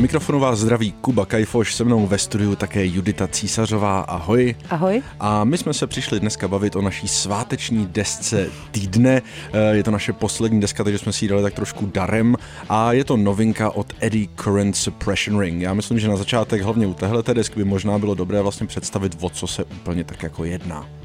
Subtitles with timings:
[0.00, 4.00] mikrofonu vás zdraví Kuba Kajfoš, se mnou ve studiu také Judita Císařová.
[4.00, 4.54] Ahoj.
[4.70, 5.02] Ahoj.
[5.20, 9.22] A my jsme se přišli dneska bavit o naší sváteční desce týdne.
[9.52, 12.36] Eh, je to naše poslední deska, takže jsme si ji dali tak trošku darem.
[12.68, 15.62] A je to novinka od Eddie Current Suppression Ring.
[15.62, 19.16] Já myslím, že na začátek hlavně u téhle desky by možná bylo dobré vlastně představit,
[19.20, 20.99] o co se úplně tak jako jedná.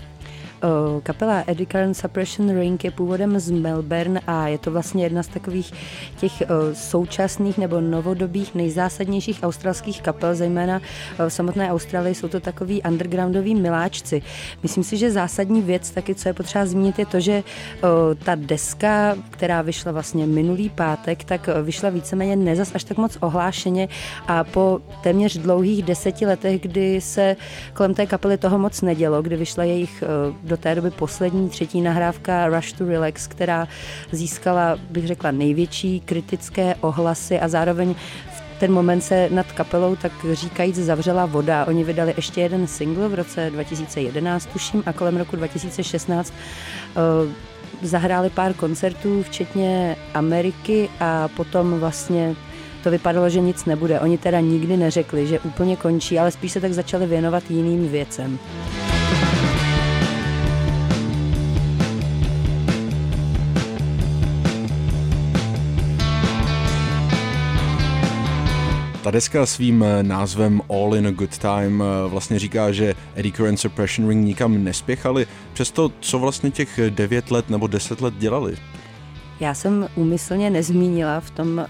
[1.03, 5.27] Kapela Eddie Current Suppression Ring je původem z Melbourne a je to vlastně jedna z
[5.27, 5.73] takových
[6.17, 10.81] těch současných nebo novodobých nejzásadnějších australských kapel, zejména
[11.17, 14.21] v samotné Austrálii jsou to takový undergroundoví miláčci.
[14.63, 17.43] Myslím si, že zásadní věc taky, co je potřeba zmínit, je to, že
[18.23, 23.87] ta deska, která vyšla vlastně minulý pátek, tak vyšla víceméně nezas až tak moc ohlášeně
[24.27, 27.35] a po téměř dlouhých deseti letech, kdy se
[27.73, 30.03] kolem té kapely toho moc nedělo, kdy vyšla jejich
[30.45, 33.67] do té doby poslední třetí nahrávka Rush to Relax, která
[34.11, 37.95] získala, bych řekla, největší kritické ohlasy a zároveň
[38.31, 41.65] v ten moment se nad kapelou tak říkajíc zavřela voda.
[41.65, 46.33] Oni vydali ještě jeden single v roce 2011, tuším, a kolem roku 2016
[47.23, 47.31] uh,
[47.81, 52.35] zahráli pár koncertů, včetně Ameriky a potom vlastně
[52.83, 53.99] to vypadalo, že nic nebude.
[53.99, 58.39] Oni teda nikdy neřekli, že úplně končí, ale spíš se tak začali věnovat jiným věcem.
[69.05, 73.31] Ta deska svým eh, názvem All in a Good Time eh, vlastně říká, že Eddie
[73.31, 75.27] Current Suppression Ring nikam nespěchali.
[75.53, 78.57] Přesto, co vlastně těch 9 let nebo 10 let dělali?
[79.39, 81.65] Já jsem úmyslně nezmínila v tom uh,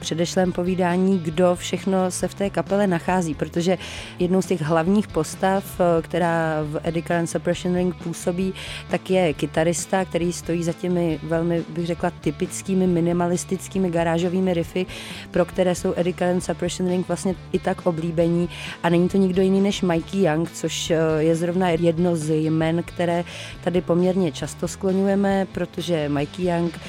[0.00, 3.78] předešlém povídání, kdo všechno se v té kapele nachází, protože
[4.18, 8.54] jednou z těch hlavních postav, uh, která v Eddie Current Suppression Ring působí,
[8.90, 14.86] tak je kytarista, který stojí za těmi velmi, bych řekla, typickými minimalistickými garážovými riffy,
[15.30, 18.48] pro které jsou Eddie Current Suppression Ring vlastně i tak oblíbení.
[18.82, 22.82] A není to nikdo jiný než Mikey Young, což uh, je zrovna jedno z jmen,
[22.82, 23.24] které
[23.64, 26.80] tady poměrně často skloňujeme, protože Mikey Young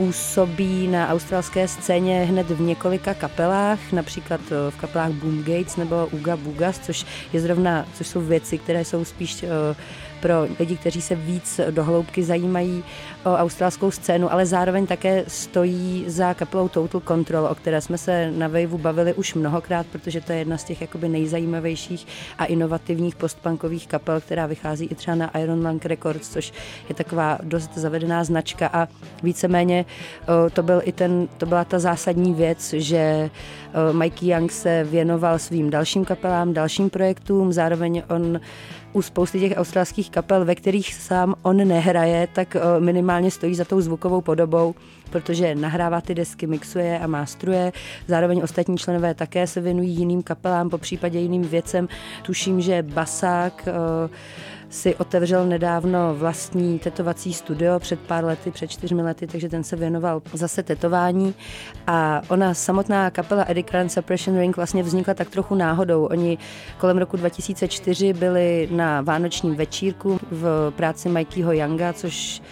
[0.00, 6.06] působí na australské scéně hned v několika kapelách, například eh, v kapelách Boom Gates nebo
[6.06, 9.76] Uga Bugas, což je zrovna, což jsou věci, které jsou spíš eh,
[10.20, 12.84] pro lidi, kteří se víc dohloubky zajímají
[13.24, 18.30] o australskou scénu, ale zároveň také stojí za kapelou Total Control, o které jsme se
[18.30, 22.06] na Waveu bavili už mnohokrát, protože to je jedna z těch jakoby nejzajímavějších
[22.38, 26.52] a inovativních postpunkových kapel, která vychází i třeba na Iron Lung Records, což
[26.88, 28.88] je taková dost zavedená značka a
[29.22, 29.84] víceméně
[30.52, 33.30] to, byl i ten, to byla ta zásadní věc, že
[33.92, 38.40] Mikey Young se věnoval svým dalším kapelám, dalším projektům, zároveň on
[38.92, 43.64] u spousty těch australských kapel, ve kterých sám on nehraje, tak eh, minimálně stojí za
[43.64, 44.74] tou zvukovou podobou,
[45.10, 47.72] protože nahrává ty desky, mixuje a mástruje.
[48.06, 51.88] Zároveň ostatní členové také se věnují jiným kapelám, po případě jiným věcem.
[52.22, 53.72] Tuším, že Basák eh,
[54.70, 59.76] si otevřel nedávno vlastní tetovací studio před pár lety, před čtyřmi lety, takže ten se
[59.76, 61.34] věnoval zase tetování
[61.86, 66.04] a ona samotná kapela Eddie Current Suppression Ring vlastně vznikla tak trochu náhodou.
[66.04, 66.38] Oni
[66.78, 72.42] kolem roku 2004 byli na vánočním večírku v práci Mikeyho Younga, což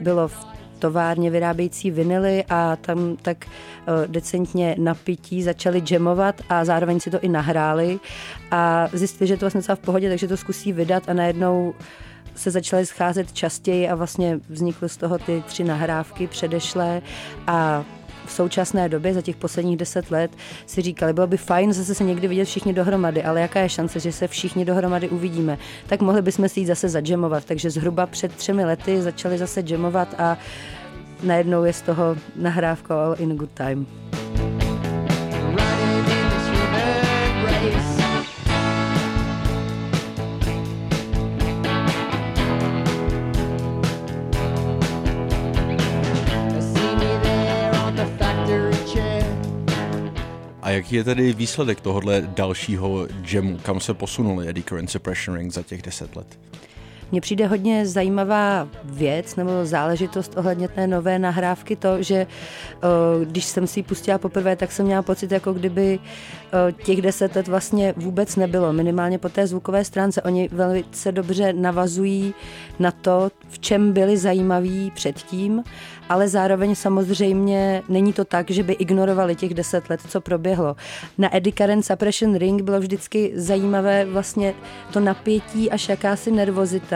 [0.00, 7.00] bylo v továrně vyrábějící vinily a tam tak uh, decentně napití začali jamovat a zároveň
[7.00, 8.00] si to i nahráli.
[8.50, 11.74] A zjistili, že to vlastně celá v pohodě, takže to zkusí vydat a najednou
[12.34, 17.02] se začaly scházet častěji a vlastně vznikly z toho ty tři nahrávky předešlé
[17.46, 17.84] a
[18.26, 20.30] v současné době, za těch posledních deset let,
[20.66, 24.00] si říkali, bylo by fajn zase se někdy vidět všichni dohromady, ale jaká je šance,
[24.00, 27.44] že se všichni dohromady uvidíme, tak mohli bychom si jít zase zadžemovat.
[27.44, 30.38] Takže zhruba před třemi lety začali zase jamovat a
[31.22, 33.86] najednou je z toho nahrávka All in Good Time.
[50.84, 53.58] Jaký je tedy výsledek tohohle dalšího jamu?
[53.58, 56.38] Kam se posunuli Eddie Current Suppression Ring za těch deset let?
[57.12, 62.26] Mně přijde hodně zajímavá věc nebo záležitost ohledně té nové nahrávky to, že
[63.24, 65.98] když jsem si ji pustila poprvé, tak jsem měla pocit, jako kdyby
[66.84, 68.72] těch deset let vlastně vůbec nebylo.
[68.72, 70.22] Minimálně po té zvukové stránce.
[70.22, 72.34] Oni velice dobře navazují
[72.78, 75.62] na to, v čem byli zajímaví předtím
[76.08, 80.76] ale zároveň samozřejmě není to tak, že by ignorovali těch deset let, co proběhlo.
[81.18, 84.54] Na Eddie Current Suppression Ring bylo vždycky zajímavé vlastně
[84.92, 86.93] to napětí až jakási nervozita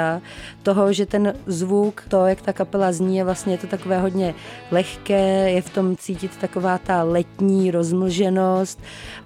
[0.63, 4.35] toho, že ten zvuk, to, jak ta kapela zní, je vlastně to takové hodně
[4.71, 8.81] lehké, je v tom cítit taková ta letní rozmlženost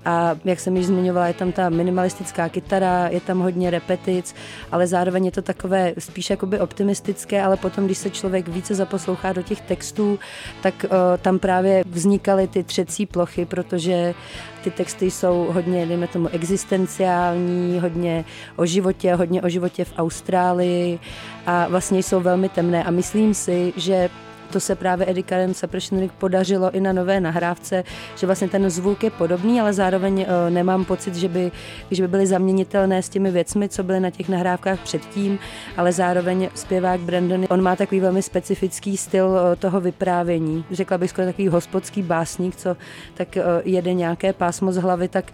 [0.04, 4.34] a jak jsem již zmiňovala, je tam ta minimalistická kytara, je tam hodně repetic,
[4.72, 9.32] ale zároveň je to takové spíš jakoby optimistické, ale potom, když se člověk více zaposlouchá
[9.32, 10.19] do těch textů,
[10.62, 10.90] tak uh,
[11.22, 14.14] tam právě vznikaly ty třecí plochy, protože
[14.64, 18.24] ty texty jsou hodně, dejme tomu, existenciální, hodně
[18.56, 20.98] o životě, hodně o životě v Austrálii
[21.46, 22.84] a vlastně jsou velmi temné.
[22.84, 24.10] A myslím si, že
[24.52, 27.84] to se právě Eddie Karen Suppression podařilo i na nové nahrávce,
[28.16, 31.52] že vlastně ten zvuk je podobný, ale zároveň uh, nemám pocit, že by,
[31.90, 35.38] že by byly zaměnitelné s těmi věcmi, co byly na těch nahrávkách předtím,
[35.76, 40.64] ale zároveň zpěvák Brandon, on má takový velmi specifický styl uh, toho vyprávění.
[40.70, 42.76] Řekla bych skoro takový hospodský básník, co
[43.14, 45.32] tak uh, jede nějaké pásmo z hlavy, tak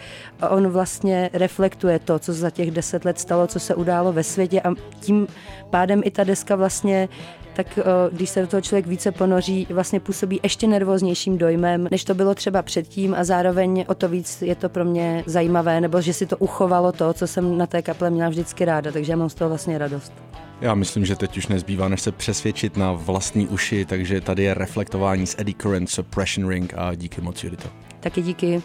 [0.50, 4.60] on vlastně reflektuje to, co za těch deset let stalo, co se událo ve světě
[4.60, 5.26] a tím
[5.70, 7.08] pádem i ta deska vlastně
[7.58, 7.78] tak
[8.12, 12.34] když se do toho člověk více ponoří, vlastně působí ještě nervóznějším dojmem, než to bylo
[12.34, 16.26] třeba předtím a zároveň o to víc je to pro mě zajímavé, nebo že si
[16.26, 19.34] to uchovalo to, co jsem na té kaple měla vždycky ráda, takže já mám z
[19.34, 20.12] toho vlastně radost.
[20.60, 24.54] Já myslím, že teď už nezbývá, než se přesvědčit na vlastní uši, takže tady je
[24.54, 27.68] reflektování z Eddie Current Suppression Ring a díky moc, Judito.
[28.00, 28.62] Taky díky.